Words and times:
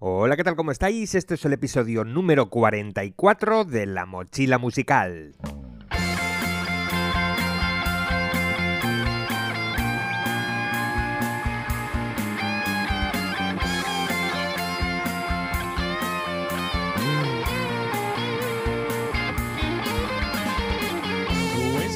Hola, 0.00 0.36
¿qué 0.36 0.42
tal? 0.42 0.56
¿Cómo 0.56 0.72
estáis? 0.72 1.14
Este 1.14 1.34
es 1.34 1.44
el 1.44 1.52
episodio 1.52 2.02
número 2.02 2.50
44 2.50 3.64
de 3.64 3.86
La 3.86 4.06
Mochila 4.06 4.58
Musical. 4.58 5.36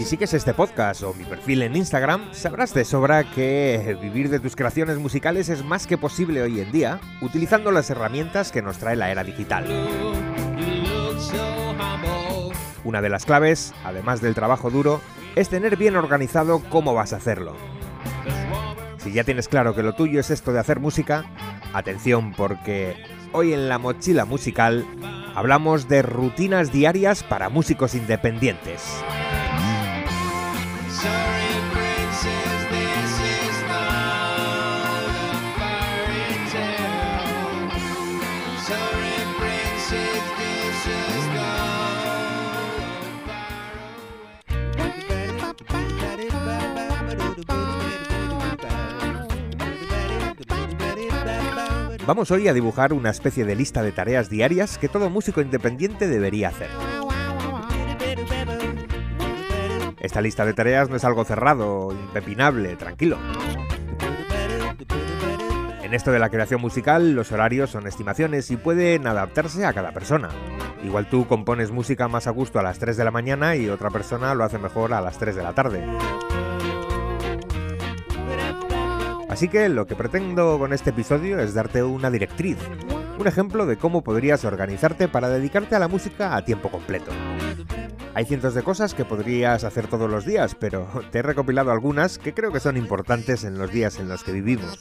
Sigues 0.09 0.33
este 0.33 0.55
podcast 0.55 1.03
o 1.03 1.13
mi 1.13 1.25
perfil 1.25 1.61
en 1.61 1.77
Instagram, 1.77 2.33
sabrás 2.33 2.73
de 2.73 2.87
sobra 2.87 3.25
que 3.25 3.95
vivir 4.01 4.31
de 4.31 4.41
tus 4.41 4.57
creaciones 4.57 4.97
musicales 4.97 5.51
es 5.51 5.63
más 5.63 5.87
que 5.87 5.99
posible 5.99 6.41
hoy 6.41 6.61
en 6.61 6.73
día, 6.73 6.99
utilizando 7.21 7.71
las 7.73 7.91
herramientas 7.91 8.51
que 8.51 8.63
nos 8.63 8.79
trae 8.79 8.97
la 8.97 9.11
era 9.11 9.23
digital. 9.23 9.67
Una 12.85 13.03
de 13.03 13.11
las 13.11 13.27
claves, 13.27 13.75
además 13.85 14.23
del 14.23 14.35
trabajo 14.35 14.71
duro, 14.71 15.03
es 15.37 15.51
tener 15.51 15.77
bien 15.77 15.95
organizado 15.95 16.63
cómo 16.71 16.95
vas 16.95 17.13
a 17.13 17.17
hacerlo. 17.17 17.55
Si 18.97 19.13
ya 19.13 19.25
tienes 19.25 19.47
claro 19.47 19.75
que 19.75 19.83
lo 19.83 19.93
tuyo 19.93 20.21
es 20.21 20.31
esto 20.31 20.55
de 20.55 20.61
hacer 20.61 20.81
música, 20.81 21.27
atención 21.75 22.33
porque 22.33 22.97
hoy 23.33 23.53
en 23.53 23.69
la 23.69 23.77
mochila 23.77 24.25
musical 24.25 24.87
hablamos 25.35 25.87
de 25.87 26.01
rutinas 26.01 26.73
diarias 26.73 27.23
para 27.23 27.51
músicos 27.51 27.95
independientes. 27.95 29.05
Vamos 52.09 52.31
hoy 52.31 52.49
a 52.49 52.55
dibujar 52.55 52.95
una 52.95 53.11
especie 53.11 53.45
de 53.45 53.55
lista 53.55 53.83
de 53.83 53.93
tareas 53.93 54.31
diarias 54.31 54.79
que 54.79 54.89
todo 54.89 55.11
músico 55.11 55.43
independiente 55.43 56.09
debería 56.09 56.49
hacer. 56.49 56.98
Esta 60.09 60.23
lista 60.23 60.47
de 60.47 60.55
tareas 60.55 60.89
no 60.89 60.97
es 60.97 61.05
algo 61.05 61.23
cerrado, 61.23 61.93
impepinable, 61.93 62.77
tranquilo. 62.77 63.19
En 65.83 65.93
esto 65.93 66.11
de 66.11 66.19
la 66.19 66.31
creación 66.31 66.63
musical, 66.63 67.13
los 67.13 67.31
horarios 67.31 67.69
son 67.69 67.87
estimaciones 67.87 68.51
y 68.51 68.57
pueden 68.57 69.07
adaptarse 69.07 69.67
a 69.67 69.75
cada 69.75 69.93
persona. 69.93 70.31
Igual 70.83 71.11
tú 71.11 71.27
compones 71.27 71.73
música 71.73 72.09
más 72.09 72.27
a 72.27 72.31
gusto 72.31 72.59
a 72.59 72.63
las 72.63 72.79
3 72.79 72.97
de 72.97 73.05
la 73.05 73.11
mañana 73.11 73.55
y 73.55 73.69
otra 73.69 73.91
persona 73.91 74.35
lo 74.35 74.45
hace 74.45 74.57
mejor 74.57 74.95
a 74.95 75.03
las 75.03 75.19
3 75.19 75.37
de 75.37 75.43
la 75.43 75.53
tarde. 75.53 75.85
Así 79.29 79.49
que 79.49 79.69
lo 79.69 79.87
que 79.87 79.95
pretendo 79.95 80.59
con 80.59 80.73
este 80.73 80.89
episodio 80.89 81.39
es 81.39 81.53
darte 81.53 81.83
una 81.83 82.11
directriz, 82.11 82.57
un 83.19 83.27
ejemplo 83.27 83.67
de 83.67 83.77
cómo 83.77 84.03
podrías 84.03 84.45
organizarte 84.45 85.09
para 85.09 85.29
dedicarte 85.29 85.75
a 85.75 85.79
la 85.79 85.89
música 85.89 86.37
a 86.37 86.45
tiempo 86.45 86.71
completo. 86.71 87.11
Hay 88.15 88.25
cientos 88.25 88.55
de 88.55 88.63
cosas 88.63 88.95
que 88.95 89.05
podrías 89.05 89.65
hacer 89.65 89.87
todos 89.87 90.11
los 90.11 90.25
días, 90.25 90.55
pero 90.55 90.89
te 91.11 91.19
he 91.19 91.23
recopilado 91.23 91.71
algunas 91.71 92.19
que 92.19 92.35
creo 92.35 92.53
que 92.53 92.61
son 92.61 92.77
importantes 92.77 93.45
en 93.45 93.59
los 93.59 93.71
días 93.71 93.99
en 93.99 94.09
los 94.09 94.25
que 94.25 94.33
vivimos. 94.33 94.79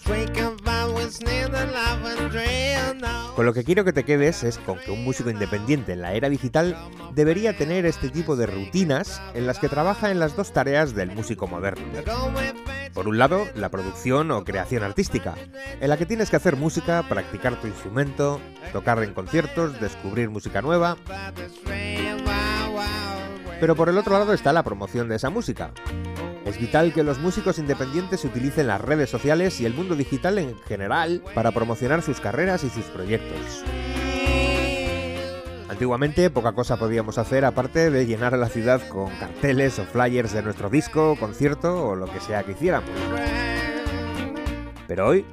Con 3.35 3.45
lo 3.45 3.53
que 3.53 3.63
quiero 3.63 3.85
que 3.85 3.93
te 3.93 4.03
quedes 4.03 4.43
es 4.43 4.57
con 4.57 4.79
que 4.79 4.91
un 4.91 5.03
músico 5.03 5.29
independiente 5.29 5.93
en 5.93 6.01
la 6.01 6.13
era 6.13 6.29
digital 6.29 6.75
debería 7.13 7.55
tener 7.55 7.85
este 7.85 8.09
tipo 8.09 8.35
de 8.35 8.47
rutinas 8.47 9.21
en 9.33 9.45
las 9.45 9.59
que 9.59 9.69
trabaja 9.69 10.11
en 10.11 10.19
las 10.19 10.35
dos 10.35 10.51
tareas 10.53 10.95
del 10.95 11.11
músico 11.11 11.47
moderno. 11.47 11.85
Por 12.97 13.07
un 13.07 13.19
lado, 13.19 13.45
la 13.53 13.69
producción 13.69 14.31
o 14.31 14.43
creación 14.43 14.81
artística, 14.81 15.35
en 15.79 15.87
la 15.87 15.97
que 15.97 16.07
tienes 16.07 16.31
que 16.31 16.35
hacer 16.35 16.55
música, 16.55 17.05
practicar 17.07 17.61
tu 17.61 17.67
instrumento, 17.67 18.41
tocar 18.73 19.03
en 19.03 19.13
conciertos, 19.13 19.79
descubrir 19.79 20.31
música 20.31 20.63
nueva. 20.63 20.97
Pero 23.59 23.75
por 23.75 23.89
el 23.89 23.99
otro 23.99 24.13
lado 24.17 24.33
está 24.33 24.51
la 24.51 24.63
promoción 24.63 25.09
de 25.09 25.17
esa 25.17 25.29
música. 25.29 25.73
Es 26.43 26.59
vital 26.59 26.91
que 26.91 27.03
los 27.03 27.19
músicos 27.19 27.59
independientes 27.59 28.25
utilicen 28.25 28.65
las 28.65 28.81
redes 28.81 29.11
sociales 29.11 29.61
y 29.61 29.67
el 29.67 29.75
mundo 29.75 29.95
digital 29.95 30.39
en 30.39 30.57
general 30.61 31.21
para 31.35 31.51
promocionar 31.51 32.01
sus 32.01 32.19
carreras 32.19 32.63
y 32.63 32.71
sus 32.71 32.85
proyectos. 32.85 33.63
Antiguamente 35.69 36.29
poca 36.29 36.53
cosa 36.53 36.77
podíamos 36.77 37.17
hacer 37.17 37.43
aparte 37.43 37.91
de 37.91 38.05
llenar 38.05 38.37
la 38.37 38.49
ciudad 38.49 38.81
con 38.87 39.09
carteles 39.17 39.77
o 39.79 39.85
flyers 39.85 40.33
de 40.33 40.41
nuestro 40.41 40.69
disco, 40.69 41.17
concierto 41.19 41.89
o 41.89 41.95
lo 41.95 42.05
que 42.07 42.19
sea 42.19 42.43
que 42.43 42.53
hiciéramos. 42.53 42.89
Pero 44.87 45.07
hoy, 45.07 45.25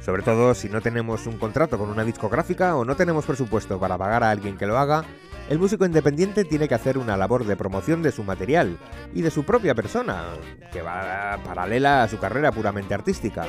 sobre 0.00 0.22
todo 0.22 0.54
si 0.54 0.70
no 0.70 0.80
tenemos 0.80 1.26
un 1.26 1.38
contrato 1.38 1.78
con 1.78 1.90
una 1.90 2.04
discográfica 2.04 2.74
o 2.76 2.84
no 2.84 2.96
tenemos 2.96 3.26
presupuesto 3.26 3.78
para 3.78 3.98
pagar 3.98 4.24
a 4.24 4.30
alguien 4.30 4.56
que 4.56 4.66
lo 4.66 4.78
haga, 4.78 5.04
el 5.50 5.58
músico 5.58 5.84
independiente 5.84 6.44
tiene 6.44 6.68
que 6.68 6.74
hacer 6.74 6.96
una 6.96 7.16
labor 7.16 7.44
de 7.44 7.56
promoción 7.56 8.02
de 8.02 8.12
su 8.12 8.24
material 8.24 8.78
y 9.12 9.20
de 9.20 9.30
su 9.30 9.44
propia 9.44 9.74
persona, 9.74 10.24
que 10.72 10.80
va 10.80 11.38
paralela 11.44 12.04
a 12.04 12.08
su 12.08 12.18
carrera 12.18 12.52
puramente 12.52 12.94
artística. 12.94 13.44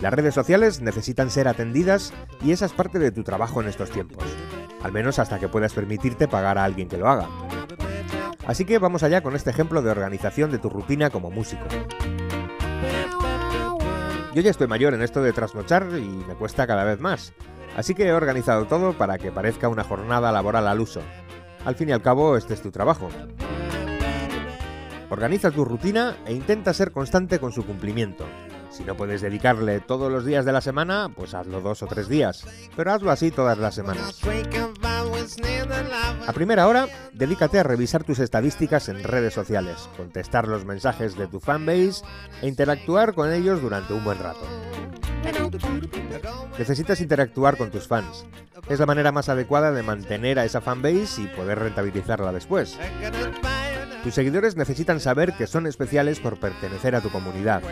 Las 0.00 0.14
redes 0.14 0.34
sociales 0.34 0.80
necesitan 0.80 1.30
ser 1.30 1.46
atendidas 1.46 2.14
y 2.42 2.52
esa 2.52 2.64
es 2.64 2.72
parte 2.72 2.98
de 2.98 3.12
tu 3.12 3.22
trabajo 3.22 3.60
en 3.60 3.68
estos 3.68 3.90
tiempos, 3.90 4.24
al 4.82 4.92
menos 4.92 5.18
hasta 5.18 5.38
que 5.38 5.48
puedas 5.48 5.74
permitirte 5.74 6.26
pagar 6.26 6.56
a 6.56 6.64
alguien 6.64 6.88
que 6.88 6.96
lo 6.96 7.08
haga. 7.08 7.28
Así 8.46 8.64
que 8.64 8.78
vamos 8.78 9.02
allá 9.02 9.22
con 9.22 9.36
este 9.36 9.50
ejemplo 9.50 9.82
de 9.82 9.90
organización 9.90 10.50
de 10.50 10.58
tu 10.58 10.70
rutina 10.70 11.10
como 11.10 11.30
músico. 11.30 11.66
Yo 14.34 14.40
ya 14.40 14.50
estoy 14.50 14.68
mayor 14.68 14.94
en 14.94 15.02
esto 15.02 15.22
de 15.22 15.34
trasnochar 15.34 15.86
y 15.98 16.24
me 16.26 16.34
cuesta 16.34 16.66
cada 16.66 16.84
vez 16.84 16.98
más, 16.98 17.34
así 17.76 17.94
que 17.94 18.06
he 18.06 18.12
organizado 18.12 18.64
todo 18.64 18.94
para 18.94 19.18
que 19.18 19.30
parezca 19.30 19.68
una 19.68 19.84
jornada 19.84 20.32
laboral 20.32 20.66
al 20.66 20.80
uso. 20.80 21.02
Al 21.66 21.74
fin 21.74 21.90
y 21.90 21.92
al 21.92 22.00
cabo, 22.00 22.38
este 22.38 22.54
es 22.54 22.62
tu 22.62 22.70
trabajo. 22.70 23.10
Organiza 25.10 25.50
tu 25.50 25.66
rutina 25.66 26.16
e 26.24 26.32
intenta 26.32 26.72
ser 26.72 26.90
constante 26.90 27.38
con 27.38 27.52
su 27.52 27.66
cumplimiento. 27.66 28.24
Si 28.70 28.84
no 28.84 28.96
puedes 28.96 29.20
dedicarle 29.20 29.80
todos 29.80 30.10
los 30.10 30.24
días 30.24 30.44
de 30.44 30.52
la 30.52 30.60
semana, 30.60 31.10
pues 31.14 31.34
hazlo 31.34 31.60
dos 31.60 31.82
o 31.82 31.86
tres 31.86 32.08
días, 32.08 32.46
pero 32.76 32.92
hazlo 32.92 33.10
así 33.10 33.30
todas 33.30 33.58
las 33.58 33.74
semanas. 33.74 34.20
A 36.26 36.32
primera 36.32 36.68
hora, 36.68 36.86
dedícate 37.12 37.58
a 37.58 37.62
revisar 37.62 38.04
tus 38.04 38.18
estadísticas 38.20 38.88
en 38.88 39.02
redes 39.02 39.34
sociales, 39.34 39.88
contestar 39.96 40.46
los 40.48 40.64
mensajes 40.64 41.16
de 41.16 41.26
tu 41.26 41.40
fanbase 41.40 42.02
e 42.42 42.48
interactuar 42.48 43.14
con 43.14 43.32
ellos 43.32 43.60
durante 43.60 43.92
un 43.92 44.04
buen 44.04 44.18
rato. 44.18 44.46
Necesitas 46.58 47.00
interactuar 47.00 47.56
con 47.56 47.70
tus 47.70 47.88
fans. 47.88 48.24
Es 48.68 48.78
la 48.78 48.86
manera 48.86 49.12
más 49.12 49.28
adecuada 49.28 49.72
de 49.72 49.82
mantener 49.82 50.38
a 50.38 50.44
esa 50.44 50.60
fanbase 50.60 51.22
y 51.22 51.26
poder 51.26 51.58
rentabilizarla 51.58 52.32
después. 52.32 52.78
Tus 54.02 54.14
seguidores 54.14 54.56
necesitan 54.56 55.00
saber 55.00 55.34
que 55.34 55.46
son 55.46 55.66
especiales 55.66 56.20
por 56.20 56.38
pertenecer 56.38 56.94
a 56.94 57.00
tu 57.00 57.10
comunidad. 57.10 57.62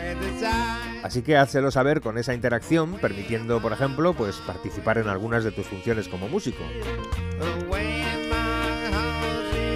Así 1.03 1.21
que 1.21 1.37
házelo 1.37 1.71
saber 1.71 2.01
con 2.01 2.17
esa 2.17 2.33
interacción, 2.33 2.95
permitiendo, 2.95 3.61
por 3.61 3.71
ejemplo, 3.71 4.13
pues 4.13 4.35
participar 4.37 4.97
en 4.97 5.07
algunas 5.07 5.43
de 5.43 5.51
tus 5.51 5.67
funciones 5.67 6.07
como 6.07 6.27
músico. 6.27 6.63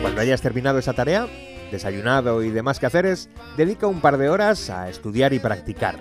Cuando 0.01 0.21
hayas 0.21 0.41
terminado 0.41 0.79
esa 0.79 0.93
tarea, 0.93 1.27
desayunado 1.71 2.43
y 2.43 2.49
demás 2.49 2.79
quehaceres, 2.79 3.29
dedica 3.55 3.87
un 3.87 4.01
par 4.01 4.17
de 4.17 4.29
horas 4.29 4.69
a 4.69 4.89
estudiar 4.89 5.33
y 5.33 5.39
practicar. 5.39 5.97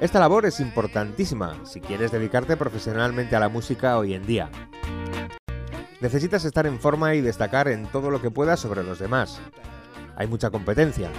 Esta 0.00 0.20
labor 0.20 0.46
es 0.46 0.60
importantísima 0.60 1.60
si 1.66 1.80
quieres 1.80 2.12
dedicarte 2.12 2.56
profesionalmente 2.56 3.36
a 3.36 3.40
la 3.40 3.48
música 3.48 3.98
hoy 3.98 4.14
en 4.14 4.24
día. 4.24 4.48
Necesitas 6.00 6.46
estar 6.46 6.66
en 6.66 6.80
forma 6.80 7.14
y 7.14 7.20
destacar 7.20 7.68
en 7.68 7.86
todo 7.86 8.10
lo 8.10 8.22
que 8.22 8.30
puedas 8.30 8.60
sobre 8.60 8.82
los 8.82 8.98
demás. 8.98 9.40
Hay 10.16 10.26
mucha 10.26 10.48
competencia. 10.48 11.10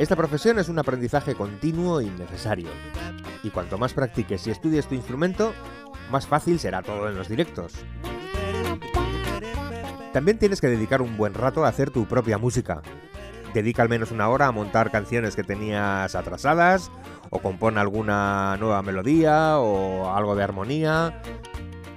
Esta 0.00 0.16
profesión 0.16 0.58
es 0.58 0.70
un 0.70 0.78
aprendizaje 0.78 1.34
continuo 1.34 2.00
y 2.00 2.08
necesario. 2.08 2.70
Y 3.42 3.50
cuanto 3.50 3.76
más 3.76 3.92
practiques 3.92 4.46
y 4.46 4.50
estudies 4.50 4.86
tu 4.86 4.94
instrumento, 4.94 5.52
más 6.10 6.26
fácil 6.26 6.58
será 6.58 6.80
todo 6.80 7.06
en 7.10 7.16
los 7.16 7.28
directos. 7.28 7.74
También 10.14 10.38
tienes 10.38 10.62
que 10.62 10.68
dedicar 10.68 11.02
un 11.02 11.18
buen 11.18 11.34
rato 11.34 11.66
a 11.66 11.68
hacer 11.68 11.90
tu 11.90 12.06
propia 12.06 12.38
música. 12.38 12.80
Dedica 13.52 13.82
al 13.82 13.90
menos 13.90 14.10
una 14.10 14.30
hora 14.30 14.46
a 14.46 14.52
montar 14.52 14.90
canciones 14.90 15.36
que 15.36 15.44
tenías 15.44 16.14
atrasadas, 16.14 16.90
o 17.28 17.40
compone 17.40 17.78
alguna 17.78 18.56
nueva 18.56 18.80
melodía, 18.80 19.58
o 19.58 20.16
algo 20.16 20.34
de 20.34 20.42
armonía. 20.42 21.20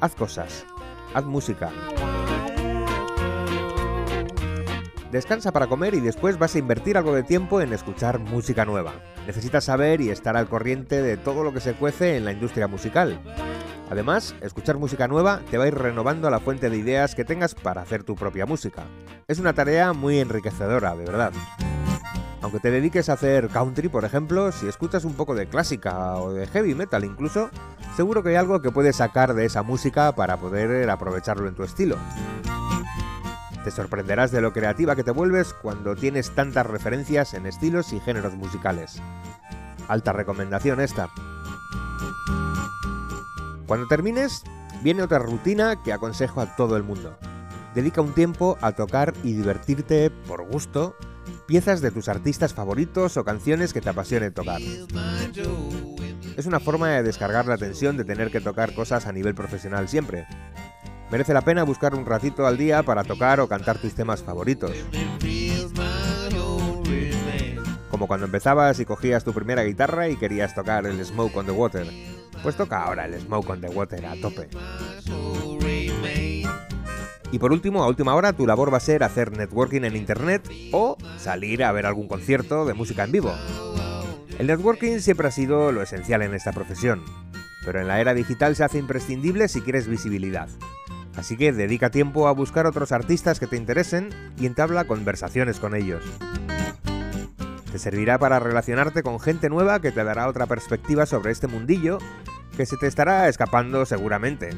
Haz 0.01 0.13
cosas 0.13 0.65
haz 1.13 1.25
música. 1.25 1.71
Descansa 5.13 5.51
para 5.51 5.67
comer 5.67 5.93
y 5.93 5.99
después 5.99 6.39
vas 6.39 6.55
a 6.55 6.57
invertir 6.57 6.97
algo 6.97 7.13
de 7.13 7.21
tiempo 7.21 7.61
en 7.61 7.71
escuchar 7.71 8.17
música 8.17 8.65
nueva. 8.65 8.93
Necesitas 9.27 9.65
saber 9.65 10.01
y 10.01 10.09
estar 10.09 10.35
al 10.35 10.49
corriente 10.49 11.03
de 11.03 11.17
todo 11.17 11.43
lo 11.43 11.53
que 11.53 11.59
se 11.59 11.75
cuece 11.75 12.17
en 12.17 12.25
la 12.25 12.31
industria 12.31 12.67
musical. 12.67 13.21
Además, 13.91 14.33
escuchar 14.41 14.79
música 14.79 15.07
nueva 15.07 15.41
te 15.51 15.59
va 15.59 15.65
a 15.65 15.67
ir 15.67 15.75
renovando 15.75 16.31
la 16.31 16.39
fuente 16.39 16.71
de 16.71 16.77
ideas 16.77 17.13
que 17.13 17.25
tengas 17.25 17.53
para 17.53 17.83
hacer 17.83 18.03
tu 18.03 18.15
propia 18.15 18.47
música. 18.47 18.85
Es 19.27 19.37
una 19.37 19.53
tarea 19.53 19.93
muy 19.93 20.17
enriquecedora, 20.17 20.95
de 20.95 21.05
verdad. 21.05 21.31
Aunque 22.41 22.59
te 22.59 22.71
dediques 22.71 23.07
a 23.07 23.13
hacer 23.13 23.49
country, 23.49 23.89
por 23.89 24.05
ejemplo, 24.05 24.51
si 24.51 24.67
escuchas 24.67 25.05
un 25.05 25.13
poco 25.13 25.35
de 25.35 25.45
clásica 25.45 26.15
o 26.15 26.33
de 26.33 26.47
heavy 26.47 26.73
metal 26.73 27.05
incluso, 27.05 27.51
seguro 27.95 28.23
que 28.23 28.29
hay 28.29 28.35
algo 28.37 28.63
que 28.63 28.71
puedes 28.71 28.95
sacar 28.95 29.35
de 29.35 29.45
esa 29.45 29.61
música 29.61 30.15
para 30.15 30.37
poder 30.37 30.89
aprovecharlo 30.89 31.47
en 31.47 31.53
tu 31.53 31.61
estilo. 31.61 31.97
Te 33.63 33.71
sorprenderás 33.71 34.31
de 34.31 34.41
lo 34.41 34.51
creativa 34.51 34.95
que 34.95 35.03
te 35.03 35.11
vuelves 35.11 35.53
cuando 35.53 35.95
tienes 35.95 36.31
tantas 36.31 36.65
referencias 36.65 37.33
en 37.33 37.45
estilos 37.45 37.93
y 37.93 37.99
géneros 37.99 38.33
musicales. 38.33 39.01
Alta 39.87 40.11
recomendación 40.11 40.81
esta. 40.81 41.09
Cuando 43.65 43.87
termines, 43.87 44.43
viene 44.83 45.03
otra 45.03 45.19
rutina 45.19 45.81
que 45.81 45.93
aconsejo 45.93 46.41
a 46.41 46.55
todo 46.55 46.75
el 46.75 46.83
mundo. 46.83 47.17
Dedica 47.73 48.01
un 48.01 48.13
tiempo 48.13 48.57
a 48.61 48.73
tocar 48.73 49.13
y 49.23 49.33
divertirte 49.33 50.09
por 50.09 50.45
gusto 50.45 50.95
piezas 51.45 51.81
de 51.81 51.91
tus 51.91 52.09
artistas 52.09 52.53
favoritos 52.53 53.17
o 53.17 53.23
canciones 53.23 53.73
que 53.73 53.81
te 53.81 53.89
apasione 53.89 54.31
tocar. 54.31 54.61
Es 56.37 56.45
una 56.45 56.59
forma 56.59 56.89
de 56.89 57.03
descargar 57.03 57.45
la 57.45 57.57
tensión 57.57 57.97
de 57.97 58.05
tener 58.05 58.31
que 58.31 58.41
tocar 58.41 58.73
cosas 58.73 59.05
a 59.05 59.11
nivel 59.11 59.35
profesional 59.35 59.87
siempre. 59.87 60.25
Merece 61.13 61.31
la 61.31 61.41
pena 61.41 61.61
buscar 61.61 61.93
un 61.93 62.07
ratito 62.07 62.47
al 62.47 62.57
día 62.57 62.81
para 62.81 63.03
tocar 63.03 63.39
o 63.39 63.47
cantar 63.47 63.77
tus 63.77 63.93
temas 63.93 64.23
favoritos. 64.23 64.71
Como 67.91 68.07
cuando 68.07 68.25
empezabas 68.25 68.79
y 68.79 68.85
cogías 68.85 69.23
tu 69.23 69.31
primera 69.31 69.61
guitarra 69.61 70.09
y 70.09 70.15
querías 70.15 70.55
tocar 70.55 70.87
el 70.87 71.05
Smoke 71.05 71.37
on 71.37 71.45
the 71.45 71.51
Water. 71.51 71.85
Pues 72.41 72.57
toca 72.57 72.81
ahora 72.81 73.05
el 73.05 73.21
Smoke 73.21 73.47
on 73.47 73.61
the 73.61 73.67
Water 73.67 74.03
a 74.07 74.15
tope. 74.15 74.49
Y 77.31 77.37
por 77.37 77.51
último, 77.51 77.83
a 77.83 77.87
última 77.87 78.15
hora, 78.15 78.33
tu 78.33 78.47
labor 78.47 78.73
va 78.73 78.77
a 78.77 78.79
ser 78.79 79.03
hacer 79.03 79.37
networking 79.37 79.83
en 79.83 79.95
internet 79.95 80.49
o 80.71 80.97
salir 81.19 81.63
a 81.63 81.71
ver 81.71 81.85
algún 81.85 82.07
concierto 82.07 82.65
de 82.65 82.73
música 82.73 83.03
en 83.03 83.11
vivo. 83.11 83.31
El 84.39 84.47
networking 84.47 84.97
siempre 84.97 85.27
ha 85.27 85.31
sido 85.31 85.71
lo 85.71 85.83
esencial 85.83 86.23
en 86.23 86.33
esta 86.33 86.53
profesión, 86.53 87.03
pero 87.63 87.79
en 87.79 87.87
la 87.87 88.01
era 88.01 88.15
digital 88.15 88.55
se 88.55 88.63
hace 88.63 88.79
imprescindible 88.79 89.47
si 89.47 89.61
quieres 89.61 89.87
visibilidad. 89.87 90.49
Así 91.15 91.37
que 91.37 91.53
dedica 91.53 91.89
tiempo 91.89 92.27
a 92.27 92.31
buscar 92.31 92.65
otros 92.65 92.91
artistas 92.91 93.39
que 93.39 93.47
te 93.47 93.57
interesen 93.57 94.09
y 94.39 94.45
entabla 94.45 94.85
conversaciones 94.85 95.59
con 95.59 95.75
ellos. 95.75 96.03
Te 97.71 97.79
servirá 97.79 98.19
para 98.19 98.39
relacionarte 98.39 99.03
con 99.03 99.19
gente 99.19 99.49
nueva 99.49 99.79
que 99.79 99.91
te 99.91 100.03
dará 100.03 100.27
otra 100.27 100.45
perspectiva 100.45 101.05
sobre 101.05 101.31
este 101.31 101.47
mundillo 101.47 101.97
que 102.55 102.65
se 102.65 102.77
te 102.77 102.87
estará 102.87 103.27
escapando 103.27 103.85
seguramente. 103.85 104.51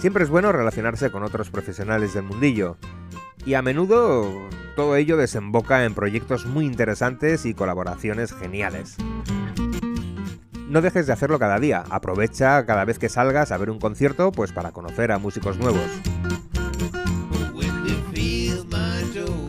Siempre 0.00 0.24
es 0.24 0.30
bueno 0.30 0.52
relacionarse 0.52 1.10
con 1.10 1.22
otros 1.22 1.50
profesionales 1.50 2.14
del 2.14 2.24
mundillo 2.24 2.76
y 3.44 3.54
a 3.54 3.62
menudo 3.62 4.48
todo 4.76 4.94
ello 4.96 5.16
desemboca 5.16 5.84
en 5.84 5.94
proyectos 5.94 6.46
muy 6.46 6.64
interesantes 6.64 7.46
y 7.46 7.54
colaboraciones 7.54 8.32
geniales. 8.32 8.96
No 10.68 10.82
dejes 10.82 11.06
de 11.06 11.14
hacerlo 11.14 11.38
cada 11.38 11.58
día, 11.58 11.84
aprovecha 11.88 12.66
cada 12.66 12.84
vez 12.84 12.98
que 12.98 13.08
salgas 13.08 13.52
a 13.52 13.56
ver 13.56 13.70
un 13.70 13.78
concierto 13.78 14.32
pues 14.32 14.52
para 14.52 14.70
conocer 14.70 15.12
a 15.12 15.18
músicos 15.18 15.56
nuevos. 15.56 15.80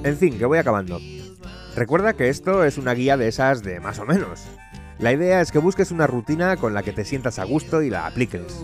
En 0.04 0.18
fin, 0.18 0.38
que 0.38 0.46
voy 0.46 0.60
acabando. 0.60 1.00
Recuerda 1.76 2.14
que 2.14 2.30
esto 2.30 2.64
es 2.64 2.78
una 2.78 2.94
guía 2.94 3.18
de 3.18 3.28
esas 3.28 3.64
de 3.64 3.82
más 3.82 4.00
o 4.00 4.06
menos. 4.06 4.46
La 4.98 5.12
idea 5.12 5.42
es 5.42 5.52
que 5.52 5.60
busques 5.60 5.92
una 5.92 6.08
rutina 6.08 6.56
con 6.56 6.74
la 6.74 6.84
que 6.84 6.94
te 6.94 7.04
sientas 7.04 7.38
a 7.38 7.44
gusto 7.44 7.82
y 7.82 7.90
la 7.90 8.08
apliques. 8.08 8.64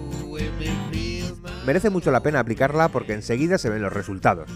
Merece 1.66 1.90
mucho 1.90 2.12
la 2.12 2.22
pena 2.22 2.40
aplicarla 2.40 2.88
porque 2.88 3.14
enseguida 3.14 3.58
se 3.58 3.70
ven 3.70 3.82
los 3.82 3.92
resultados. 3.92 4.50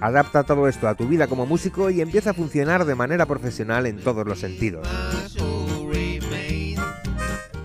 Adapta 0.00 0.42
todo 0.42 0.66
esto 0.66 0.88
a 0.88 0.96
tu 0.96 1.06
vida 1.06 1.28
como 1.28 1.46
músico 1.46 1.90
y 1.90 2.00
empieza 2.00 2.30
a 2.30 2.34
funcionar 2.34 2.84
de 2.84 2.94
manera 2.96 3.26
profesional 3.26 3.86
en 3.86 3.98
todos 4.00 4.26
los 4.26 4.40
sentidos. 4.40 4.86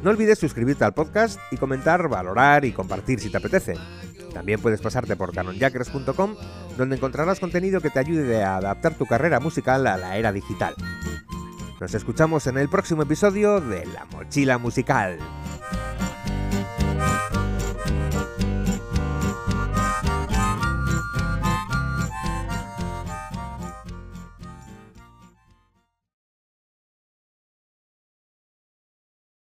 No 0.04 0.12
olvides 0.12 0.40
suscribirte 0.40 0.86
al 0.86 0.94
podcast 0.94 1.40
y 1.52 1.58
comentar, 1.58 2.08
valorar 2.08 2.64
y 2.64 2.72
compartir 2.72 3.20
si 3.20 3.30
te 3.30 3.38
apetece. 3.38 3.76
También 4.34 4.62
puedes 4.62 4.82
pasarte 4.82 5.16
por 5.16 5.34
canonjackers.com, 5.34 6.36
donde 6.78 6.96
encontrarás 6.96 7.40
contenido 7.40 7.82
que 7.82 7.90
te 7.90 8.00
ayude 8.00 8.44
a 8.44 8.58
adaptar 8.58 8.94
tu 8.94 9.06
carrera 9.06 9.40
musical 9.40 9.86
a 9.88 9.98
la 9.98 10.18
era 10.18 10.32
digital. 10.32 10.76
Nos 11.82 11.94
escuchamos 11.94 12.48
en 12.48 12.58
el 12.58 12.70
próximo 12.70 13.04
episodio 13.04 13.60
de 13.60 13.86
La 13.88 14.06
Mochila 14.06 14.58
Musical. 14.58 15.18